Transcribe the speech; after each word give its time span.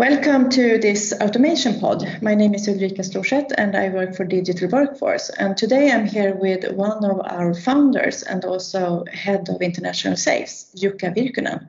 Welcome 0.00 0.48
to 0.52 0.78
this 0.78 1.12
automation 1.20 1.78
pod. 1.78 2.22
My 2.22 2.34
name 2.34 2.54
is 2.54 2.66
Ulrika 2.66 3.02
Storseth 3.02 3.52
and 3.58 3.76
I 3.76 3.90
work 3.90 4.16
for 4.16 4.24
Digital 4.24 4.66
Workforce. 4.66 5.28
And 5.28 5.58
today 5.58 5.90
I'm 5.90 6.06
here 6.06 6.34
with 6.34 6.72
one 6.72 7.04
of 7.04 7.20
our 7.26 7.52
founders 7.52 8.22
and 8.22 8.42
also 8.46 9.04
head 9.12 9.50
of 9.50 9.60
international 9.60 10.16
sales, 10.16 10.72
Jukka 10.74 11.14
Virkkunen. 11.14 11.68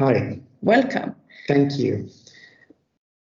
Hi. 0.00 0.40
Welcome. 0.62 1.14
Thank 1.46 1.78
you. 1.78 2.08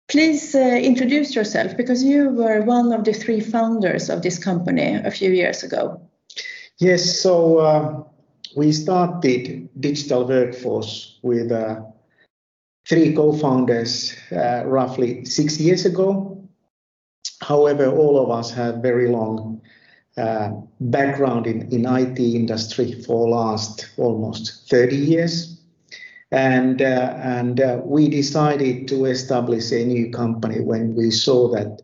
Please 0.08 0.56
uh, 0.56 0.80
introduce 0.82 1.36
yourself 1.36 1.78
because 1.78 2.04
you 2.04 2.30
were 2.30 2.64
one 2.64 2.92
of 2.92 3.04
the 3.04 3.14
three 3.14 3.42
founders 3.42 4.10
of 4.10 4.24
this 4.24 4.40
company 4.40 4.96
a 4.96 5.12
few 5.12 5.32
years 5.32 5.62
ago. 5.62 6.02
Yes, 6.80 7.22
so 7.22 7.60
uh, 7.60 8.04
we 8.56 8.72
started 8.72 9.70
Digital 9.80 10.26
Workforce 10.28 11.20
with 11.22 11.52
uh, 11.52 11.82
three 12.90 13.14
co-founders 13.14 14.18
uh, 14.32 14.64
roughly 14.66 15.24
six 15.24 15.60
years 15.60 15.86
ago. 15.86 16.44
However, 17.42 17.86
all 17.86 18.20
of 18.20 18.32
us 18.32 18.52
have 18.52 18.82
very 18.82 19.08
long 19.08 19.62
uh, 20.18 20.50
background 20.82 21.46
in, 21.46 21.72
in 21.72 21.86
IT 21.86 22.20
industry 22.20 23.02
for 23.04 23.30
last 23.30 23.88
almost 23.98 24.68
30 24.70 24.96
years. 24.96 25.62
And, 26.32 26.82
uh, 26.82 27.14
and 27.18 27.62
uh, 27.62 27.82
we 27.86 28.10
decided 28.10 28.88
to 28.90 29.06
establish 29.06 29.72
a 29.72 29.86
new 29.86 30.12
company 30.12 30.60
when 30.60 30.96
we 30.96 31.12
saw 31.12 31.48
that 31.54 31.82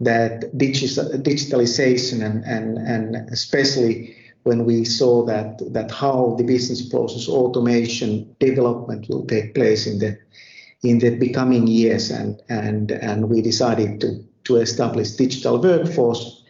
that 0.00 0.52
digitalization 0.56 2.24
and, 2.24 2.44
and, 2.44 2.76
and 2.78 3.30
especially 3.30 4.16
when 4.44 4.64
we 4.64 4.84
saw 4.84 5.24
that 5.24 5.60
that 5.72 5.90
how 5.90 6.34
the 6.38 6.44
business 6.44 6.82
process 6.88 7.28
automation 7.28 8.34
development 8.40 9.08
will 9.08 9.24
take 9.26 9.54
place 9.54 9.86
in 9.86 9.98
the 9.98 10.18
in 10.82 10.98
the 10.98 11.16
becoming 11.16 11.66
years 11.66 12.10
and 12.10 12.40
and 12.48 12.90
and 12.90 13.28
we 13.28 13.40
decided 13.40 14.00
to 14.00 14.24
to 14.44 14.56
establish 14.56 15.12
digital 15.12 15.60
workforce 15.60 16.42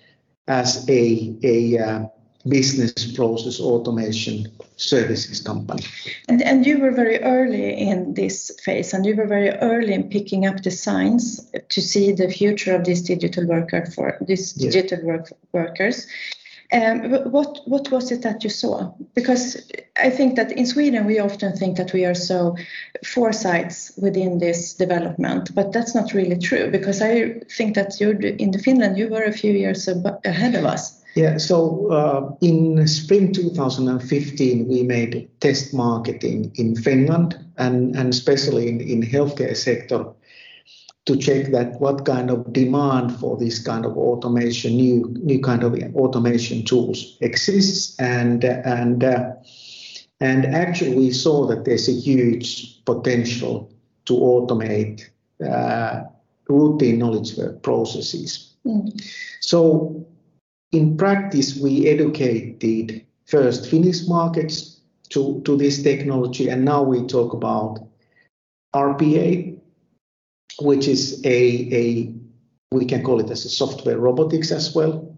as 0.49 0.89
a 0.89 1.37
a 1.43 1.79
uh, 1.79 2.05
business 2.49 3.13
process 3.15 3.61
automation 3.61 4.47
services 4.77 5.41
company. 5.41 5.85
And, 6.29 6.43
and 6.43 6.67
you 6.67 6.79
were 6.79 6.91
very 6.91 7.23
early 7.23 7.73
in 7.79 8.15
this 8.15 8.51
phase, 8.65 8.93
and 8.93 9.07
you 9.07 9.15
were 9.15 9.27
very 9.27 9.51
early 9.51 9.93
in 9.93 10.09
picking 10.09 10.47
up 10.47 10.63
the 10.63 10.71
signs 10.71 11.41
to 11.69 11.81
see 11.81 12.13
the 12.13 12.29
future 12.29 12.75
of 12.75 12.85
these 12.85 13.03
digital 13.03 13.47
worker 13.47 13.87
for 13.95 14.19
these 14.27 14.53
digital 14.53 15.05
work, 15.05 15.33
workers. 15.53 16.07
Um, 16.73 17.31
what 17.31 17.61
what 17.67 17.91
was 17.91 18.11
it 18.11 18.23
that 18.23 18.43
you 18.43 18.51
saw? 18.51 18.93
Because 19.15 19.71
I 19.97 20.09
think 20.09 20.37
that 20.37 20.53
in 20.53 20.65
Sweden 20.67 21.07
we 21.07 21.19
often 21.19 21.55
think 21.55 21.77
that 21.77 21.93
we 21.93 22.07
are 22.07 22.15
so 22.15 22.57
foresights 23.05 23.93
within 23.99 24.39
this 24.39 24.75
development, 24.75 25.55
but 25.55 25.73
that's 25.73 25.95
not 25.95 26.15
really 26.15 26.39
true. 26.39 26.71
Because 26.71 27.03
I 27.03 27.41
think 27.57 27.75
that 27.75 28.01
you 28.01 28.11
in 28.39 28.53
the 28.53 28.59
Finland 28.59 28.97
you 28.97 29.09
were 29.09 29.25
a 29.25 29.33
few 29.33 29.53
years 29.53 29.87
ahead 30.25 30.55
of 30.55 30.65
us. 30.65 31.03
Yeah. 31.15 31.37
So 31.37 31.89
uh, 31.91 32.35
in 32.41 32.89
spring 32.89 33.35
2015 33.35 34.67
we 34.67 34.83
made 34.83 35.29
test 35.41 35.75
marketing 35.75 36.53
in 36.55 36.75
Finland 36.75 37.39
and 37.59 37.95
and 37.97 38.09
especially 38.09 38.69
in 38.69 38.81
in 38.81 39.03
healthcare 39.03 39.57
sector 39.57 40.07
to 41.07 41.17
check 41.17 41.51
that 41.51 41.81
what 41.81 42.05
kind 42.05 42.31
of 42.31 42.53
demand 42.53 43.19
for 43.19 43.37
this 43.37 43.59
kind 43.59 43.85
of 43.85 43.97
automation, 43.97 44.77
new 44.77 45.15
new 45.23 45.41
kind 45.41 45.65
of 45.65 45.75
automation 45.95 46.65
tools 46.65 47.17
exists, 47.21 47.99
and 47.99 48.45
and 48.45 49.03
uh, 49.03 49.33
and 50.21 50.47
actually 50.47 50.95
we 50.95 51.11
saw 51.11 51.47
that 51.47 51.65
there's 51.65 51.89
a 51.89 51.93
huge 51.93 52.85
potential 52.85 53.71
to 54.05 54.15
automate 54.15 55.09
uh, 55.45 56.03
routine 56.49 56.99
knowledge 56.99 57.37
work 57.37 57.63
processes. 57.63 58.55
Mm. 58.65 59.01
So 59.41 60.07
in 60.73 60.97
practice, 60.97 61.57
we 61.57 61.89
educated 61.89 63.05
first 63.27 63.69
Finnish 63.69 64.07
markets 64.09 64.81
to, 65.11 65.43
to 65.45 65.57
this 65.57 65.83
technology, 65.83 66.49
and 66.49 66.65
now 66.65 66.83
we 66.83 67.07
talk 67.07 67.35
about 67.35 67.79
RPA, 68.75 69.52
which 70.61 70.89
is 70.89 71.21
a, 71.25 71.75
a 71.75 72.15
we 72.71 72.85
can 72.85 73.03
call 73.03 73.21
it 73.21 73.31
as 73.31 73.45
a 73.45 73.51
software 73.51 73.99
robotics 73.99 74.51
as 74.51 74.75
well. 74.75 75.17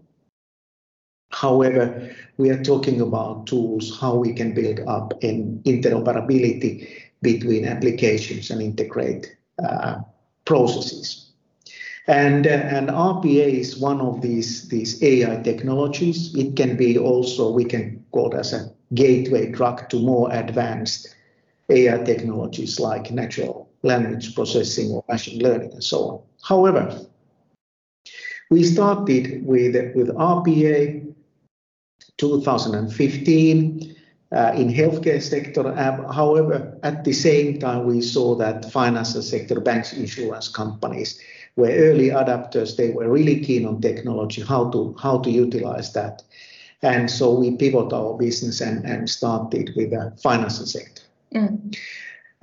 However, 1.31 2.13
we 2.37 2.49
are 2.49 2.63
talking 2.63 3.01
about 3.01 3.47
tools, 3.47 3.97
how 3.99 4.15
we 4.15 4.33
can 4.33 4.53
build 4.53 4.79
up 4.87 5.21
an 5.23 5.61
interoperability 5.65 6.87
between 7.21 7.65
applications 7.65 8.51
and 8.51 8.61
integrate 8.61 9.35
uh, 9.63 9.95
processes. 10.45 11.31
And, 12.07 12.45
uh, 12.45 12.51
and 12.51 12.89
RPA 12.89 13.47
is 13.47 13.77
one 13.77 13.99
of 13.99 14.21
these, 14.21 14.67
these 14.69 15.01
AI 15.01 15.41
technologies. 15.41 16.35
It 16.35 16.55
can 16.55 16.77
be 16.77 16.97
also, 16.97 17.51
we 17.51 17.65
can 17.65 18.05
call 18.11 18.33
it 18.33 18.37
as 18.37 18.53
a 18.53 18.71
gateway 18.93 19.51
drug 19.51 19.89
to 19.89 19.99
more 19.99 20.31
advanced 20.31 21.15
AI 21.69 21.97
technologies 22.03 22.79
like 22.79 23.11
natural 23.11 23.64
language 23.85 24.35
processing 24.35 24.91
or 24.91 25.03
machine 25.09 25.41
learning 25.41 25.71
and 25.71 25.83
so 25.83 25.99
on. 25.99 26.21
However, 26.43 26.99
we 28.51 28.63
started 28.63 29.45
with, 29.45 29.75
with 29.95 30.09
RPA 30.09 31.13
2015 32.17 33.95
uh, 34.31 34.51
in 34.55 34.67
healthcare 34.69 35.21
sector. 35.21 35.67
Uh, 35.67 36.11
however, 36.11 36.77
at 36.83 37.03
the 37.03 37.13
same 37.13 37.59
time, 37.59 37.85
we 37.85 38.01
saw 38.01 38.35
that 38.35 38.71
financial 38.71 39.21
sector, 39.21 39.59
banks, 39.59 39.93
insurance 39.93 40.47
companies 40.47 41.19
were 41.55 41.69
early 41.69 42.09
adapters. 42.09 42.75
They 42.75 42.91
were 42.91 43.09
really 43.09 43.39
keen 43.39 43.65
on 43.65 43.81
technology, 43.81 44.41
how 44.41 44.69
to 44.71 44.95
how 45.01 45.19
to 45.19 45.31
utilize 45.31 45.93
that. 45.93 46.23
And 46.81 47.09
so 47.09 47.33
we 47.33 47.55
pivot 47.55 47.93
our 47.93 48.17
business 48.17 48.61
and, 48.61 48.85
and 48.85 49.09
started 49.09 49.71
with 49.75 49.91
the 49.91 50.13
financial 50.21 50.65
sector. 50.65 51.01
Mm. 51.33 51.75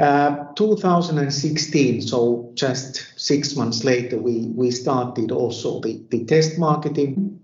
Uh, 0.02 0.52
2016, 0.56 2.02
so 2.02 2.50
just 2.54 3.14
six 3.16 3.54
months 3.54 3.84
later, 3.84 4.18
we, 4.18 4.48
we 4.56 4.68
started 4.68 5.30
also 5.30 5.80
the, 5.80 6.02
the 6.10 6.24
test 6.24 6.58
marketing. 6.58 7.38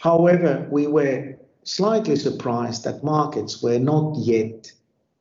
However, 0.00 0.66
we 0.70 0.86
were 0.86 1.36
slightly 1.64 2.16
surprised 2.16 2.84
that 2.84 3.04
markets 3.04 3.62
were 3.62 3.78
not 3.78 4.16
yet 4.16 4.72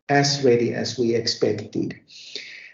as 0.08 0.46
ready 0.46 0.74
as 0.74 0.98
we 0.98 1.14
expected. 1.14 2.00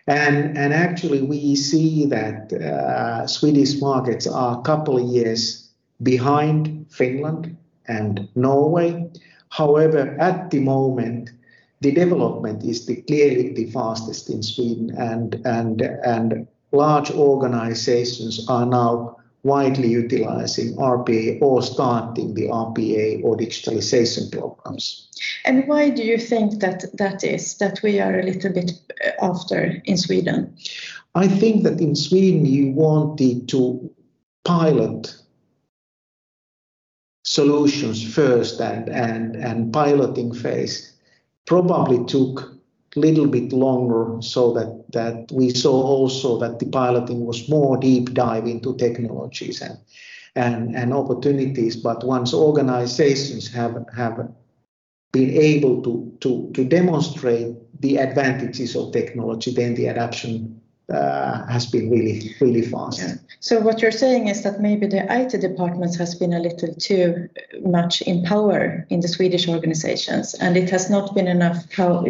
And, 0.05 0.55
and 0.55 0.75
actually, 0.75 1.23
we 1.23 1.55
see 1.55 2.05
that 2.05 2.53
uh, 2.53 3.25
Swedish 3.25 3.81
markets 3.81 4.27
are 4.27 4.59
a 4.59 4.61
couple 4.61 4.99
of 4.99 5.09
years 5.09 5.71
behind 6.03 6.85
Finland 6.91 7.57
and 7.87 8.29
Norway. 8.35 9.09
However, 9.49 10.15
at 10.19 10.51
the 10.51 10.59
moment, 10.59 11.31
the 11.81 11.91
development 11.91 12.63
is 12.63 12.85
the, 12.85 13.01
clearly 13.03 13.53
the 13.53 13.69
fastest 13.71 14.29
in 14.29 14.41
Sweden, 14.41 14.95
and 14.97 15.35
and 15.45 15.81
and 15.81 16.47
large 16.71 17.11
organizations 17.11 18.47
are 18.49 18.65
now 18.65 19.17
widely 19.43 19.87
utilizing 19.87 20.75
RPA 20.75 21.41
or 21.41 21.61
starting 21.61 22.33
the 22.33 22.47
RPA 22.47 23.23
or 23.23 23.37
digitalization 23.37 24.31
programs. 24.31 25.09
And 25.45 25.67
why 25.67 25.89
do 25.89 26.03
you 26.03 26.17
think 26.17 26.59
that 26.59 26.83
that 26.97 27.23
is 27.23 27.57
that 27.59 27.79
we 27.83 27.99
are 27.99 28.19
a 28.19 28.23
little 28.23 28.51
bit 28.51 28.71
uh, 29.05 29.25
after 29.25 29.81
in 29.85 29.97
Sweden? 29.97 30.57
I 31.15 31.27
think 31.27 31.63
that 31.63 31.79
in 31.79 31.95
Sweden 31.95 32.45
you 32.45 32.71
wanted 32.71 33.47
to 33.49 33.89
pilot 34.43 35.15
solutions 37.23 38.01
first 38.15 38.59
and 38.59 38.89
and 38.89 39.35
and 39.35 39.71
piloting 39.73 40.33
phase 40.33 40.96
probably 41.47 42.05
took 42.05 42.53
a 42.95 42.99
little 42.99 43.25
bit 43.25 43.51
longer 43.51 44.21
so 44.21 44.53
that, 44.53 44.83
that 44.91 45.31
we 45.31 45.49
saw 45.49 45.71
also 45.71 46.37
that 46.39 46.59
the 46.59 46.65
piloting 46.67 47.25
was 47.25 47.49
more 47.49 47.77
deep 47.77 48.13
dive 48.13 48.45
into 48.45 48.75
technologies 48.77 49.61
and, 49.61 49.77
and, 50.35 50.75
and 50.75 50.93
opportunities. 50.93 51.75
But 51.75 52.03
once 52.03 52.33
organizations 52.33 53.51
have, 53.53 53.85
have 53.95 54.29
been 55.11 55.31
able 55.31 55.81
to, 55.83 56.17
to, 56.19 56.51
to 56.53 56.65
demonstrate 56.65 57.55
the 57.81 57.97
advantages 57.97 58.75
of 58.75 58.91
technology, 58.91 59.53
then 59.53 59.73
the 59.75 59.87
adoption 59.87 60.61
uh, 60.93 61.45
has 61.47 61.65
been 61.65 61.89
really, 61.89 62.35
really 62.39 62.61
fast. 62.61 62.99
Yeah. 62.99 63.15
So 63.39 63.59
what 63.59 63.81
you're 63.81 63.91
saying 63.91 64.27
is 64.27 64.43
that 64.43 64.61
maybe 64.61 64.87
the 64.87 65.05
IT 65.09 65.39
departments 65.41 65.97
has 65.97 66.15
been 66.15 66.33
a 66.33 66.39
little 66.39 66.73
too 66.75 67.29
much 67.61 68.01
in 68.03 68.23
power 68.23 68.85
in 68.89 69.01
the 69.01 69.07
Swedish 69.07 69.47
organizations, 69.47 70.33
and 70.35 70.55
it 70.55 70.69
has 70.69 70.89
not 70.89 71.13
been 71.13 71.27
enough 71.27 71.69
power. 71.71 72.03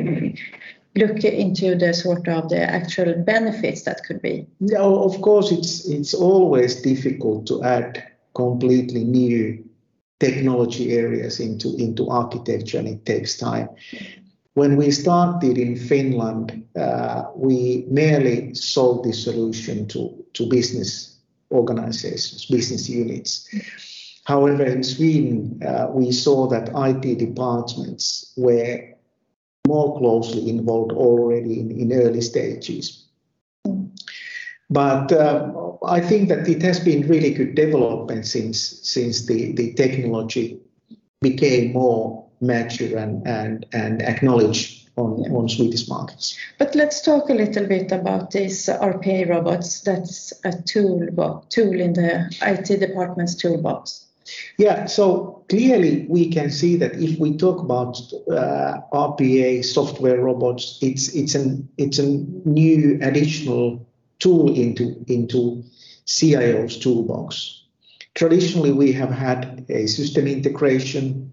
Look 0.96 1.24
into 1.24 1.76
the 1.76 1.94
sort 1.94 2.28
of 2.28 2.50
the 2.50 2.62
actual 2.62 3.14
benefits 3.24 3.84
that 3.84 4.04
could 4.04 4.22
be. 4.22 4.48
Yeah, 4.60 4.82
of 4.82 5.22
course, 5.22 5.52
it's 5.52 5.88
it's 5.88 6.14
always 6.14 6.82
difficult 6.82 7.46
to 7.48 7.64
add 7.64 8.04
completely 8.34 9.04
new 9.04 9.64
technology 10.20 10.94
areas 10.94 11.40
into 11.40 11.76
into 11.78 12.10
architecture, 12.10 12.80
and 12.80 12.88
it 12.88 13.06
takes 13.06 13.38
time. 13.38 13.70
When 14.58 14.76
we 14.76 14.90
started 14.90 15.56
in 15.56 15.76
Finland, 15.76 16.66
uh, 16.76 17.26
we 17.36 17.86
merely 17.92 18.56
sold 18.56 19.04
the 19.04 19.14
solution 19.14 19.88
to, 19.88 20.26
to 20.34 20.50
business 20.50 21.16
organizations, 21.52 22.48
business 22.48 22.90
units. 22.90 23.48
However, 24.24 24.66
in 24.66 24.84
Sweden, 24.84 25.62
uh, 25.64 25.90
we 25.94 26.12
saw 26.12 26.48
that 26.48 26.72
IT 26.74 27.20
departments 27.20 28.34
were 28.36 28.80
more 29.68 30.00
closely 30.00 30.50
involved 30.50 30.92
already 30.92 31.60
in, 31.60 31.70
in 31.70 31.94
early 31.94 32.22
stages. 32.22 33.06
But 34.72 35.12
uh, 35.12 35.52
I 35.86 36.02
think 36.02 36.30
that 36.30 36.50
it 36.50 36.64
has 36.64 36.80
been 36.80 37.08
really 37.08 37.32
good 37.32 37.54
development 37.54 38.26
since 38.26 38.58
since 38.82 39.28
the, 39.28 39.52
the 39.52 39.74
technology 39.74 40.60
became 41.22 41.74
more 41.74 42.27
mature 42.42 42.98
and, 42.98 43.26
and, 43.28 43.66
and 43.74 44.02
acknowledged 44.02 44.90
on, 44.98 45.24
on 45.32 45.48
Swedish 45.48 45.88
markets. 45.88 46.38
But 46.58 46.76
let's 46.76 47.02
talk 47.02 47.30
a 47.30 47.34
little 47.34 47.68
bit 47.68 47.92
about 47.92 48.32
these 48.32 48.66
RPA 48.66 49.30
robots. 49.30 49.82
That's 49.82 50.34
a 50.44 50.52
tool, 50.64 51.46
tool 51.50 51.80
in 51.80 51.94
the 51.94 52.36
IT 52.42 52.80
department's 52.80 53.36
toolbox. 53.36 54.06
Yeah, 54.58 54.88
so 54.88 55.46
clearly 55.50 56.06
we 56.10 56.30
can 56.30 56.50
see 56.52 56.76
that 56.78 56.96
if 56.96 57.18
we 57.20 57.38
talk 57.38 57.62
about 57.62 57.98
uh, 58.30 58.82
RPA 58.92 59.64
software 59.64 60.20
robots, 60.20 60.80
it's 60.82 61.16
it's 61.16 61.34
an 61.36 61.70
it's 61.78 62.00
a 62.00 62.06
new 62.06 63.00
additional 63.02 63.88
tool 64.20 64.54
into 64.54 65.02
into 65.08 65.64
CIO's 66.06 66.78
toolbox. 66.78 67.64
Traditionally, 68.16 68.72
we 68.72 68.92
have 68.94 69.12
had 69.12 69.66
a 69.70 69.88
system 69.88 70.28
integration, 70.28 71.32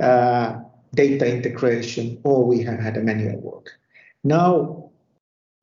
uh, 0.00 0.60
data 0.94 1.26
integration, 1.26 2.20
or 2.24 2.44
we 2.44 2.62
have 2.62 2.78
had 2.78 2.96
a 2.96 3.02
manual 3.02 3.40
work. 3.40 3.70
Now, 4.24 4.90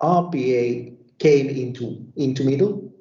RPA 0.01 0.95
came 1.19 1.49
into 1.49 2.05
into 2.15 2.43
middle 2.43 2.93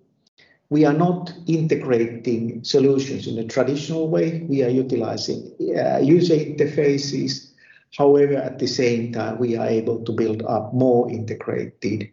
we 0.72 0.86
are 0.86 0.94
not 0.94 1.30
integrating 1.46 2.64
solutions 2.64 3.26
in 3.26 3.36
a 3.36 3.44
traditional 3.44 4.08
way. 4.08 4.46
We 4.48 4.64
are 4.64 4.70
utilizing 4.70 5.52
uh, 5.78 5.98
user 5.98 6.34
interfaces. 6.34 7.52
However, 7.98 8.36
at 8.36 8.58
the 8.58 8.66
same 8.66 9.12
time, 9.12 9.38
we 9.38 9.54
are 9.54 9.66
able 9.66 10.02
to 10.02 10.12
build 10.12 10.42
up 10.44 10.72
more 10.72 11.10
integrated 11.10 12.10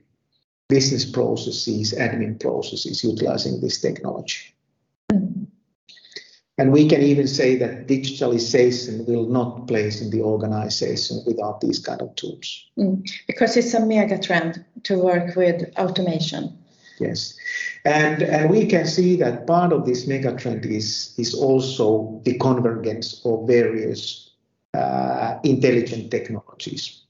business 0.67 1.05
processes, 1.09 1.93
admin 1.93 2.37
processes 2.37 3.01
utilizing 3.01 3.61
this 3.61 3.79
technology. 3.79 4.53
And 6.59 6.73
we 6.73 6.89
can 6.89 7.01
even 7.01 7.25
say 7.25 7.55
that 7.55 7.87
digitalization 7.87 9.07
will 9.07 9.25
not 9.27 9.65
place 9.65 10.01
in 10.01 10.09
the 10.09 10.21
organization 10.21 11.23
without 11.25 11.61
these 11.61 11.79
kind 11.79 12.01
of 12.01 12.13
tools. 12.17 12.65
Mm, 12.77 13.09
because 13.27 13.55
it's 13.55 13.73
a 13.73 13.85
mega 13.85 14.19
trend 14.19 14.65
to 14.83 14.99
work 14.99 15.37
with 15.37 15.71
automation. 15.77 16.57
Yes. 16.99 17.33
And, 17.85 18.23
and 18.23 18.49
we 18.49 18.65
can 18.65 18.85
see 18.85 19.15
that 19.15 19.47
part 19.47 19.71
of 19.71 19.85
this 19.85 20.05
megatrend 20.05 20.65
is, 20.65 21.15
is 21.17 21.33
also 21.33 22.19
the 22.25 22.37
convergence 22.37 23.21
of 23.23 23.47
various 23.47 24.31
uh, 24.73 25.39
intelligent 25.45 26.11
technologies. 26.11 27.03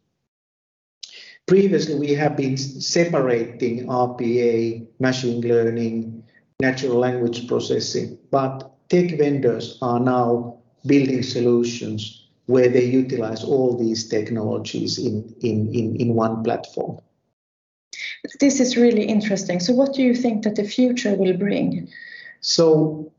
Previously, 1.48 1.96
we 1.96 2.14
have 2.14 2.38
been 2.38 2.56
separating 2.56 3.88
RPA, 3.88 4.86
machine 5.00 5.42
learning, 5.42 6.24
natural 6.60 7.00
language 7.00 7.48
processing, 7.48 8.20
but 8.30 8.76
tech 8.90 9.18
vendors 9.18 9.78
are 9.82 10.00
now 10.00 10.58
building 10.86 11.24
solutions 11.24 12.28
where 12.46 12.68
they 12.68 12.86
utilize 12.86 13.44
all 13.44 13.78
these 13.78 14.08
technologies 14.10 14.98
in, 14.98 15.36
in, 15.42 15.74
in, 15.74 15.96
in 15.98 16.16
one 16.16 16.44
platform. 16.44 16.98
This 18.40 18.60
is 18.60 18.76
really 18.76 19.04
interesting. 19.04 19.60
So, 19.60 19.74
what 19.74 19.94
do 19.94 20.02
you 20.02 20.16
think 20.16 20.44
that 20.44 20.56
the 20.56 20.64
future 20.64 21.16
will 21.16 21.38
bring? 21.38 21.88
So, 22.42 23.12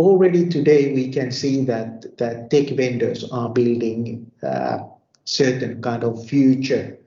already 0.00 0.48
today 0.48 0.92
we 0.92 1.12
can 1.12 1.30
see 1.30 1.64
that 1.66 2.18
that 2.18 2.50
tech 2.50 2.68
vendors 2.76 3.30
are 3.30 3.48
building 3.48 4.30
uh, 4.42 4.78
certain 5.24 5.80
kind 5.80 6.04
of 6.04 6.26
future. 6.26 6.98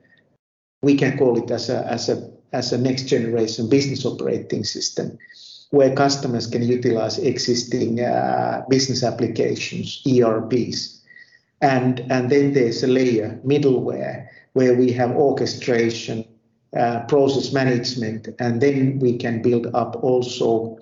We 0.82 0.96
can 0.96 1.18
call 1.18 1.36
it 1.42 1.50
as 1.50 1.68
a 1.68 1.86
as 1.86 2.08
a 2.08 2.30
as 2.52 2.72
a 2.72 2.78
next 2.78 3.04
generation 3.04 3.68
business 3.68 4.06
operating 4.06 4.64
system, 4.64 5.18
where 5.70 5.94
customers 5.94 6.46
can 6.46 6.62
utilize 6.62 7.18
existing 7.18 8.00
uh, 8.00 8.64
business 8.68 9.02
applications, 9.02 10.02
ERPs, 10.06 11.02
and 11.60 12.00
and 12.10 12.30
then 12.30 12.52
there's 12.52 12.82
a 12.82 12.86
layer 12.86 13.40
middleware 13.44 14.28
where 14.52 14.74
we 14.74 14.92
have 14.92 15.10
orchestration 15.10 16.24
uh, 16.76 17.00
process 17.06 17.52
management, 17.52 18.28
and 18.38 18.60
then 18.60 18.98
we 18.98 19.16
can 19.16 19.42
build 19.42 19.66
up 19.74 20.02
also 20.02 20.78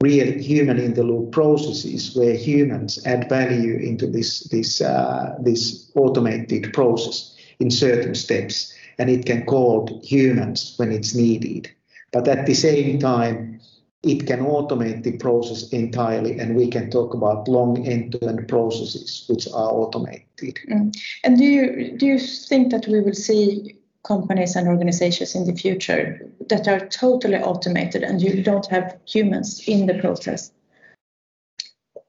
real 0.00 0.32
human 0.38 0.78
in 0.78 0.94
the 0.94 1.02
loop 1.02 1.32
processes 1.32 2.14
where 2.14 2.34
humans 2.34 3.04
add 3.06 3.28
value 3.28 3.76
into 3.76 4.06
this 4.06 4.48
this 4.50 4.80
uh, 4.80 5.34
this 5.40 5.90
automated 5.94 6.72
process 6.72 7.34
in 7.60 7.70
certain 7.70 8.14
steps, 8.14 8.72
and 8.98 9.10
it 9.10 9.26
can 9.26 9.44
call 9.44 10.00
humans 10.02 10.74
when 10.76 10.92
it's 10.92 11.14
needed. 11.14 11.70
But 12.12 12.28
at 12.28 12.46
the 12.46 12.54
same 12.54 12.98
time, 12.98 13.60
it 14.04 14.26
can 14.26 14.40
automate 14.40 15.02
the 15.02 15.16
process 15.16 15.68
entirely, 15.70 16.38
and 16.38 16.54
we 16.54 16.68
can 16.68 16.90
talk 16.90 17.14
about 17.14 17.48
long 17.48 17.86
end-to-end 17.86 18.46
processes 18.48 19.24
which 19.28 19.48
are 19.48 19.70
automated. 19.70 20.58
Mm. 20.70 20.94
And 21.24 21.38
do 21.38 21.44
you 21.44 21.96
do 21.96 22.06
you 22.06 22.18
think 22.18 22.70
that 22.70 22.86
we 22.86 23.00
will 23.00 23.14
see 23.14 23.76
companies 24.04 24.54
and 24.54 24.68
organizations 24.68 25.34
in 25.34 25.46
the 25.46 25.54
future 25.54 26.30
that 26.48 26.68
are 26.68 26.86
totally 26.88 27.38
automated 27.38 28.02
and 28.02 28.20
you 28.20 28.42
don't 28.42 28.66
have 28.66 28.98
humans 29.06 29.66
in 29.66 29.86
the 29.86 29.94
process? 29.94 30.52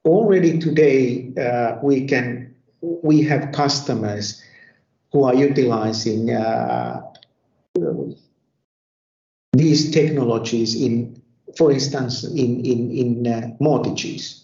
Already 0.04 0.58
today, 0.58 1.32
uh, 1.40 1.78
we 1.82 2.06
can 2.06 2.54
we 2.82 3.22
have 3.22 3.52
customers 3.52 4.42
who 5.12 5.24
are 5.24 5.34
utilizing 5.34 6.30
uh, 6.30 7.00
these 9.52 9.90
technologies 9.90 10.74
in, 10.74 11.15
for 11.56 11.72
instance, 11.72 12.24
in 12.24 12.64
in 12.64 12.90
in 12.90 13.26
uh, 13.26 13.48
mortgages. 13.60 14.42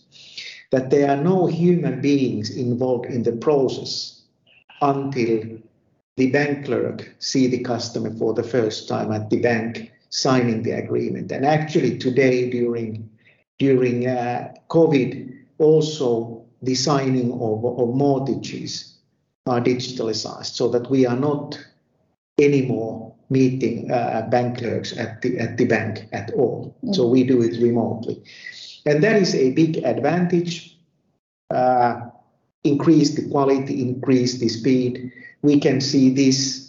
That 0.70 0.88
there 0.90 1.10
are 1.10 1.22
no 1.22 1.46
human 1.46 2.00
beings 2.00 2.48
involved 2.48 3.06
in 3.06 3.22
the 3.22 3.32
process 3.32 4.22
until 4.80 5.58
the 6.16 6.30
bank 6.30 6.64
clerk 6.64 7.14
see 7.18 7.46
the 7.46 7.62
customer 7.62 8.10
for 8.16 8.32
the 8.32 8.42
first 8.42 8.88
time 8.88 9.12
at 9.12 9.28
the 9.28 9.40
bank 9.40 9.92
signing 10.08 10.62
the 10.62 10.72
agreement. 10.72 11.30
And 11.30 11.44
actually 11.44 11.98
today 11.98 12.50
during 12.50 13.08
during 13.58 14.06
uh, 14.06 14.54
COVID, 14.68 15.36
also 15.58 16.44
the 16.62 16.74
signing 16.74 17.32
of, 17.32 17.64
of 17.64 17.94
mortgages 17.94 18.98
are 19.46 19.60
digitalized 19.60 20.54
so 20.54 20.68
that 20.68 20.90
we 20.90 21.06
are 21.06 21.16
not 21.16 21.58
anymore 22.38 23.14
meeting 23.32 23.90
uh, 23.90 24.28
bank 24.30 24.58
clerks 24.58 24.96
at 24.96 25.22
the 25.22 25.38
at 25.38 25.56
the 25.56 25.64
bank 25.64 26.06
at 26.12 26.30
all. 26.34 26.76
Mm. 26.84 26.94
So 26.94 27.08
we 27.08 27.24
do 27.24 27.42
it 27.42 27.60
remotely, 27.60 28.22
and 28.86 29.02
that 29.02 29.16
is 29.16 29.34
a 29.34 29.52
big 29.52 29.78
advantage. 29.78 30.78
Uh, 31.50 32.08
increase 32.64 33.16
the 33.16 33.28
quality, 33.28 33.82
increase 33.82 34.38
the 34.38 34.48
speed, 34.48 35.12
we 35.42 35.58
can 35.58 35.80
see 35.80 36.10
this 36.10 36.60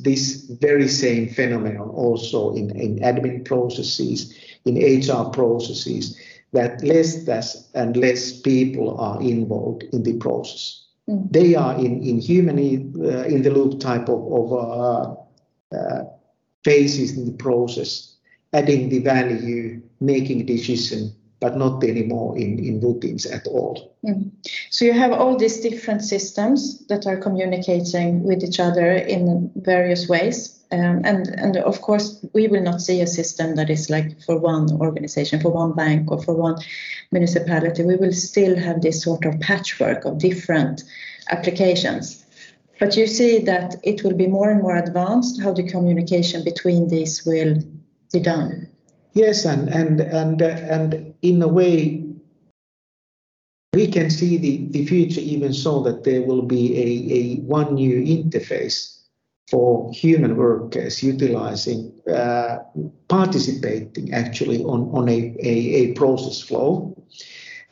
this 0.00 0.44
very 0.60 0.88
same 0.88 1.28
phenomenon 1.28 1.88
also 1.90 2.54
in, 2.54 2.70
in 2.76 2.98
admin 2.98 3.44
processes, 3.44 4.34
in 4.64 4.74
HR 4.76 5.30
processes, 5.30 6.18
that 6.52 6.82
less 6.82 7.70
and 7.74 7.96
less 7.96 8.40
people 8.40 8.98
are 8.98 9.20
involved 9.22 9.84
in 9.92 10.02
the 10.02 10.14
process. 10.18 10.84
Mm. 11.08 11.32
They 11.32 11.54
are 11.54 11.78
in, 11.78 12.02
in 12.02 12.20
human 12.20 12.58
uh, 12.58 13.24
in 13.24 13.42
the 13.42 13.50
loop 13.50 13.80
type 13.80 14.08
of, 14.08 14.20
of 14.32 14.52
uh, 14.52 14.56
uh, 14.56 15.16
phases 16.64 17.16
in 17.16 17.26
the 17.26 17.32
process, 17.32 18.14
adding 18.52 18.88
the 18.88 19.00
value, 19.00 19.80
making 20.00 20.46
decision, 20.46 21.14
but 21.40 21.58
not 21.58 21.84
anymore 21.84 22.38
in, 22.38 22.58
in 22.58 22.80
routines 22.80 23.26
at 23.26 23.46
all. 23.46 23.94
Mm. 24.06 24.30
So 24.70 24.86
you 24.86 24.94
have 24.94 25.12
all 25.12 25.36
these 25.36 25.60
different 25.60 26.02
systems 26.02 26.86
that 26.86 27.06
are 27.06 27.18
communicating 27.18 28.22
with 28.22 28.42
each 28.42 28.58
other 28.58 28.92
in 28.92 29.50
various 29.56 30.08
ways. 30.08 30.58
Um, 30.72 31.02
and, 31.04 31.28
and 31.28 31.56
of 31.58 31.82
course, 31.82 32.24
we 32.32 32.48
will 32.48 32.62
not 32.62 32.80
see 32.80 33.02
a 33.02 33.06
system 33.06 33.56
that 33.56 33.68
is 33.68 33.90
like 33.90 34.22
for 34.22 34.38
one 34.38 34.72
organization, 34.72 35.38
for 35.38 35.50
one 35.50 35.74
bank, 35.74 36.10
or 36.10 36.22
for 36.22 36.34
one 36.34 36.56
municipality. 37.12 37.82
We 37.82 37.96
will 37.96 38.12
still 38.12 38.56
have 38.56 38.80
this 38.80 39.02
sort 39.02 39.26
of 39.26 39.38
patchwork 39.40 40.06
of 40.06 40.18
different 40.18 40.82
applications. 41.30 42.23
But 42.80 42.96
you 42.96 43.06
see 43.06 43.38
that 43.40 43.76
it 43.82 44.02
will 44.02 44.14
be 44.14 44.26
more 44.26 44.50
and 44.50 44.62
more 44.62 44.76
advanced 44.76 45.40
how 45.40 45.52
the 45.52 45.68
communication 45.68 46.44
between 46.44 46.88
these 46.88 47.24
will 47.24 47.56
be 48.12 48.20
done. 48.20 48.68
Yes, 49.12 49.44
and 49.44 49.68
and 49.68 50.00
and 50.00 50.42
uh, 50.42 50.46
and 50.46 51.14
in 51.22 51.40
a 51.40 51.48
way, 51.48 52.04
we 53.74 53.86
can 53.88 54.10
see 54.10 54.38
the, 54.38 54.66
the 54.70 54.86
future 54.86 55.20
even 55.20 55.52
so 55.52 55.82
that 55.82 56.04
there 56.04 56.22
will 56.22 56.42
be 56.42 56.76
a, 56.76 57.14
a 57.14 57.40
one 57.42 57.74
new 57.74 58.00
interface 58.00 58.94
for 59.50 59.92
human 59.92 60.36
workers 60.36 61.02
utilizing, 61.02 61.92
uh, 62.12 62.58
participating 63.08 64.12
actually 64.12 64.62
on, 64.64 64.88
on 64.92 65.08
a, 65.08 65.34
a, 65.40 65.52
a, 65.82 65.92
process 65.94 66.40
flow. 66.40 66.96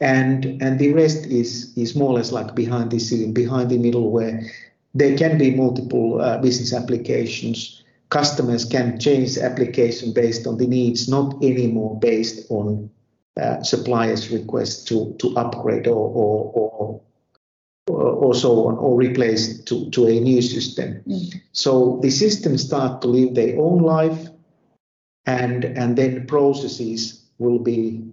And, 0.00 0.60
and 0.60 0.78
the 0.78 0.92
rest 0.92 1.26
is, 1.26 1.72
is 1.76 1.94
more 1.94 2.10
or 2.10 2.14
less 2.14 2.32
like 2.32 2.54
behind 2.54 2.90
the 2.90 2.98
scene, 2.98 3.32
behind 3.32 3.70
the 3.70 3.78
middleware. 3.78 4.50
There 4.94 5.16
can 5.16 5.38
be 5.38 5.54
multiple 5.54 6.20
uh, 6.20 6.38
business 6.38 6.72
applications. 6.72 7.82
Customers 8.10 8.64
can 8.64 8.98
change 8.98 9.38
application 9.38 10.12
based 10.12 10.46
on 10.46 10.58
the 10.58 10.66
needs, 10.66 11.08
not 11.08 11.42
anymore 11.42 11.98
based 11.98 12.50
on 12.50 12.90
uh, 13.40 13.62
suppliers' 13.62 14.30
request 14.30 14.86
to, 14.88 15.14
to 15.18 15.34
upgrade 15.36 15.86
or, 15.86 16.08
or, 16.08 16.52
or 16.54 17.00
or 17.88 18.34
so 18.34 18.68
on, 18.68 18.78
or 18.78 18.96
replace 18.96 19.60
to, 19.64 19.90
to 19.90 20.06
a 20.06 20.20
new 20.20 20.40
system. 20.40 21.02
Mm. 21.06 21.40
So 21.52 21.98
the 22.02 22.10
systems 22.10 22.64
start 22.64 23.02
to 23.02 23.08
live 23.08 23.34
their 23.34 23.58
own 23.58 23.82
life, 23.82 24.28
and 25.26 25.64
and 25.64 25.96
then 25.96 26.26
processes 26.26 27.24
will 27.38 27.58
be, 27.58 28.04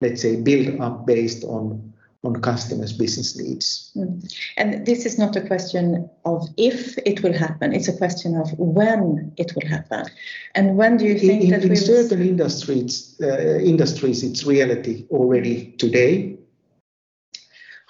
let's 0.00 0.20
say, 0.20 0.36
built 0.36 0.80
up 0.80 1.06
based 1.06 1.44
on 1.44 1.91
on 2.24 2.40
customers' 2.40 2.92
business 2.92 3.36
needs. 3.36 3.90
Mm. 3.96 4.32
And 4.56 4.86
this 4.86 5.04
is 5.06 5.18
not 5.18 5.34
a 5.34 5.40
question 5.40 6.08
of 6.24 6.48
if 6.56 6.96
it 6.98 7.22
will 7.22 7.32
happen; 7.32 7.72
it's 7.72 7.88
a 7.88 7.96
question 7.96 8.36
of 8.36 8.50
when 8.58 9.32
it 9.36 9.52
will 9.56 9.68
happen. 9.68 10.06
And 10.54 10.76
when 10.76 10.96
do 10.96 11.04
you 11.04 11.18
think 11.18 11.44
in, 11.44 11.50
that 11.50 11.62
in 11.64 11.70
we 11.70 11.76
certain 11.76 12.20
will... 12.20 12.28
industries, 12.28 13.16
uh, 13.20 13.58
industries, 13.58 14.22
it's 14.22 14.44
reality 14.44 15.06
already 15.10 15.72
today 15.78 16.38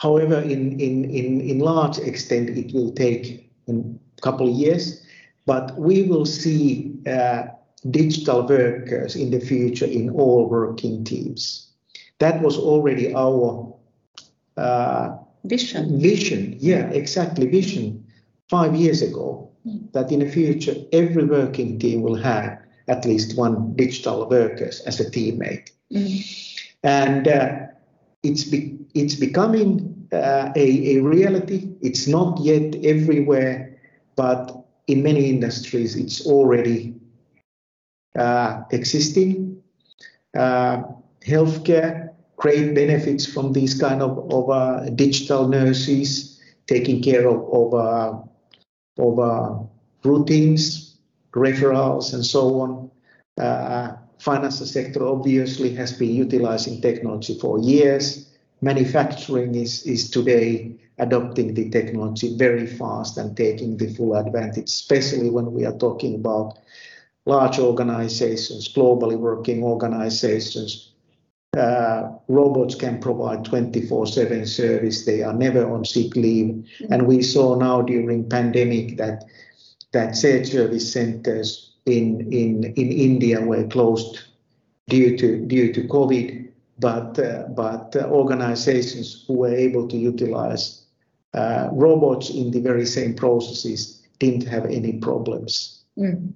However, 0.02 0.40
in, 0.40 0.80
in, 0.80 1.04
in, 1.04 1.40
in 1.40 1.60
large 1.60 1.96
extent, 1.98 2.50
it 2.50 2.74
will 2.74 2.90
take 2.90 3.48
a 3.68 3.72
couple 4.20 4.48
of 4.48 4.54
years, 4.54 5.00
but 5.46 5.78
we 5.78 6.02
will 6.02 6.26
see 6.26 6.92
uh, 7.06 7.44
digital 7.88 8.44
workers 8.44 9.14
in 9.14 9.30
the 9.30 9.38
future 9.38 9.86
in 9.86 10.10
all 10.10 10.48
working 10.48 11.04
teams. 11.04 11.70
That 12.18 12.42
was 12.42 12.58
already 12.58 13.14
our 13.14 13.72
uh, 14.56 15.16
vision. 15.44 16.00
Vision, 16.00 16.56
yeah, 16.58 16.88
exactly, 16.90 17.46
vision 17.46 18.04
five 18.48 18.74
years 18.74 19.02
ago. 19.02 19.50
Mm. 19.66 19.92
That 19.92 20.10
in 20.10 20.20
the 20.20 20.28
future, 20.28 20.74
every 20.92 21.24
working 21.24 21.78
team 21.78 22.02
will 22.02 22.16
have 22.16 22.58
at 22.88 23.04
least 23.04 23.38
one 23.38 23.74
digital 23.76 24.28
workers 24.28 24.80
as 24.80 25.00
a 25.00 25.10
teammate. 25.10 25.70
Mm. 25.92 26.58
And 26.82 27.28
uh, 27.28 27.66
it's 28.22 28.44
be, 28.44 28.78
it's 28.94 29.14
becoming 29.14 30.08
uh, 30.12 30.52
a, 30.56 30.96
a 30.96 31.02
reality. 31.02 31.74
It's 31.80 32.06
not 32.06 32.40
yet 32.40 32.74
everywhere, 32.84 33.78
but 34.16 34.64
in 34.88 35.02
many 35.02 35.30
industries 35.30 35.96
it's 35.96 36.26
already 36.26 36.94
uh, 38.18 38.62
existing. 38.70 39.62
Uh, 40.36 40.82
healthcare, 41.24 42.11
great 42.36 42.74
benefits 42.74 43.26
from 43.26 43.52
these 43.52 43.78
kind 43.78 44.02
of, 44.02 44.30
of 44.32 44.50
uh, 44.50 44.90
digital 44.90 45.48
nurses 45.48 46.40
taking 46.66 47.02
care 47.02 47.28
of, 47.28 47.40
of, 47.52 47.74
uh, 47.74 48.18
of 48.98 49.18
uh, 49.18 49.58
routines, 50.04 50.98
referrals, 51.32 52.14
and 52.14 52.24
so 52.24 52.60
on. 52.60 52.90
Uh, 53.38 53.96
financial 54.18 54.66
sector 54.66 55.06
obviously 55.06 55.74
has 55.74 55.92
been 55.92 56.14
utilizing 56.14 56.80
technology 56.80 57.38
for 57.38 57.58
years. 57.58 58.30
Manufacturing 58.60 59.54
is, 59.54 59.84
is 59.84 60.10
today 60.10 60.78
adopting 60.98 61.54
the 61.54 61.68
technology 61.70 62.36
very 62.36 62.66
fast 62.66 63.18
and 63.18 63.36
taking 63.36 63.76
the 63.76 63.92
full 63.94 64.14
advantage, 64.14 64.68
especially 64.68 65.30
when 65.30 65.52
we 65.52 65.64
are 65.64 65.76
talking 65.76 66.14
about 66.14 66.58
large 67.26 67.58
organizations, 67.58 68.72
globally 68.72 69.18
working 69.18 69.64
organizations. 69.64 70.91
Uh, 71.56 72.10
robots 72.28 72.74
can 72.74 72.98
provide 72.98 73.44
24/7 73.44 74.46
service. 74.46 75.04
They 75.04 75.22
are 75.22 75.34
never 75.34 75.70
on 75.70 75.84
sick 75.84 76.16
leave, 76.16 76.46
mm-hmm. 76.46 76.92
and 76.92 77.06
we 77.06 77.22
saw 77.22 77.56
now 77.56 77.82
during 77.82 78.28
pandemic 78.28 78.96
that 78.96 79.24
that 79.92 80.16
shared 80.16 80.46
service 80.46 80.90
centers 80.92 81.72
in, 81.86 82.32
in, 82.32 82.64
in 82.76 82.92
India 82.92 83.40
were 83.40 83.66
closed 83.68 84.20
due 84.88 85.16
to, 85.16 85.44
due 85.46 85.72
to 85.72 85.82
COVID, 85.84 86.48
but, 86.78 87.18
uh, 87.18 87.44
but 87.54 87.94
uh, 87.94 88.06
organizations 88.08 89.24
who 89.26 89.34
were 89.34 89.54
able 89.54 89.86
to 89.88 89.96
utilize 89.96 90.82
uh, 91.34 91.68
robots 91.72 92.30
in 92.30 92.50
the 92.50 92.60
very 92.60 92.86
same 92.86 93.14
processes 93.14 94.02
didn't 94.18 94.46
have 94.46 94.66
any 94.66 94.94
problems. 94.94 95.82
Mm. 95.98 96.32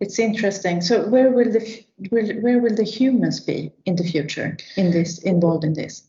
It's 0.00 0.18
interesting. 0.18 0.80
So 0.80 1.08
where 1.08 1.30
will 1.30 1.50
the 1.50 1.84
will, 2.10 2.28
where 2.40 2.58
will 2.58 2.74
the 2.74 2.84
humans 2.84 3.40
be 3.40 3.72
in 3.86 3.96
the 3.96 4.04
future 4.04 4.56
in 4.76 4.90
this 4.90 5.18
involved 5.18 5.64
in 5.64 5.74
this? 5.74 6.02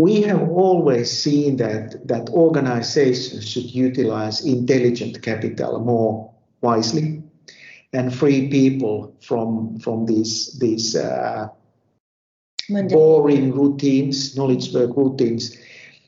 We 0.00 0.22
have 0.22 0.48
always 0.48 1.10
seen 1.10 1.56
that 1.56 2.06
that 2.08 2.30
organizations 2.30 3.48
should 3.48 3.74
utilize 3.74 4.44
intelligent 4.44 5.22
capital 5.22 5.80
more 5.80 6.32
wisely 6.60 7.22
and 7.92 8.14
free 8.14 8.48
people 8.48 9.14
from 9.20 9.78
from 9.78 10.06
these 10.06 10.58
these 10.58 10.96
uh, 10.96 11.48
boring 12.88 13.52
routines, 13.52 14.36
knowledge 14.36 14.72
work 14.72 14.96
routines, 14.96 15.56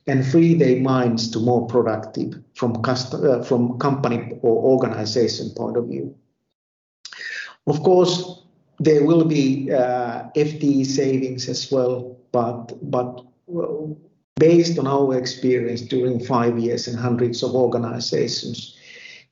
and 0.07 0.27
free 0.27 0.55
their 0.55 0.81
minds 0.81 1.31
to 1.31 1.39
more 1.39 1.67
productive 1.67 2.35
from 2.55 2.83
uh, 2.85 3.43
from 3.43 3.79
company 3.79 4.33
or 4.43 4.57
organization 4.73 5.51
point 5.57 5.77
of 5.77 5.87
view. 5.87 6.15
Of 7.67 7.83
course, 7.83 8.43
there 8.79 9.05
will 9.05 9.25
be 9.25 9.71
uh, 9.73 10.25
FTE 10.37 10.87
savings 10.87 11.49
as 11.49 11.71
well, 11.71 12.17
but 12.33 12.73
but 12.91 13.25
based 14.37 14.79
on 14.79 14.87
our 14.87 15.17
experience 15.17 15.83
during 15.83 16.19
five 16.19 16.59
years 16.59 16.89
and 16.89 16.99
hundreds 16.99 17.43
of 17.43 17.55
organizations, 17.55 18.77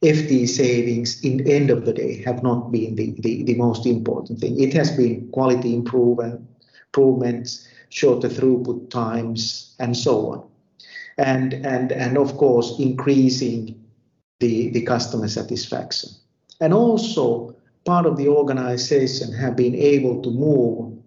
FTE 0.02 0.46
savings 0.46 1.24
in 1.24 1.38
the 1.38 1.52
end 1.52 1.70
of 1.70 1.86
the 1.86 1.92
day 1.92 2.22
have 2.22 2.42
not 2.42 2.70
been 2.70 2.94
the, 2.94 3.16
the, 3.20 3.42
the 3.44 3.54
most 3.54 3.86
important 3.86 4.38
thing. 4.38 4.60
It 4.60 4.72
has 4.74 4.94
been 4.96 5.28
quality 5.32 5.74
improvement, 5.74 6.46
improvements, 6.88 7.66
shorter 7.88 8.28
throughput 8.28 8.90
times, 8.90 9.74
and 9.80 9.96
so 9.96 10.30
on. 10.30 10.48
And, 11.18 11.52
and, 11.54 11.92
and 11.92 12.16
of 12.16 12.36
course, 12.36 12.78
increasing 12.78 13.84
the, 14.40 14.70
the 14.70 14.82
customer 14.82 15.28
satisfaction. 15.28 16.10
And 16.60 16.72
also, 16.72 17.56
part 17.84 18.06
of 18.06 18.16
the 18.16 18.28
organization 18.28 19.32
have 19.32 19.56
been 19.56 19.74
able 19.74 20.22
to 20.22 20.30
move 20.30 20.98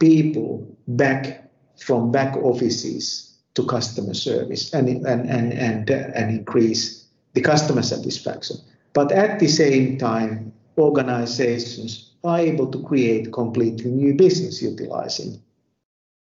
people 0.00 0.66
back 0.88 1.50
from 1.78 2.10
back 2.10 2.36
offices 2.36 3.38
to 3.54 3.64
customer 3.64 4.14
service 4.14 4.72
and, 4.72 4.88
and, 4.88 5.28
and, 5.28 5.52
and, 5.52 5.90
and 5.90 6.30
increase 6.30 7.06
the 7.34 7.40
customer 7.40 7.82
satisfaction. 7.82 8.56
But 8.92 9.12
at 9.12 9.38
the 9.38 9.48
same 9.48 9.98
time, 9.98 10.52
organizations 10.78 12.12
are 12.24 12.38
able 12.38 12.70
to 12.70 12.82
create 12.82 13.32
completely 13.32 13.90
new 13.90 14.14
business 14.14 14.62
utilizing 14.62 15.40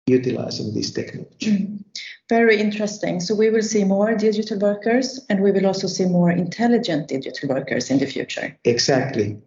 utilizing 0.07 0.73
this 0.73 0.91
technology. 0.91 1.51
Mm. 1.51 1.83
Very 2.31 2.61
interesting. 2.61 3.19
So 3.19 3.35
we 3.35 3.49
will 3.49 3.61
see 3.61 3.83
more 3.83 4.15
digital 4.15 4.57
workers 4.57 5.19
and 5.29 5.43
we 5.43 5.51
will 5.51 5.65
also 5.65 5.87
see 5.87 6.05
more 6.05 6.31
intelligent 6.31 7.09
digital 7.09 7.49
workers 7.49 7.91
in 7.91 7.99
the 7.99 8.05
future. 8.05 8.57
Exactly. 8.63 9.37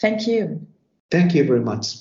Thank 0.00 0.26
you. 0.26 0.66
Thank 1.12 1.36
you 1.36 1.44
very 1.44 1.60
much. 1.60 1.94